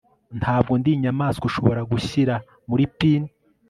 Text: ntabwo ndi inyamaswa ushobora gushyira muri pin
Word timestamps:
ntabwo 0.39 0.71
ndi 0.79 0.89
inyamaswa 0.95 1.43
ushobora 1.49 1.81
gushyira 1.91 2.35
muri 2.69 2.83
pin 2.97 3.21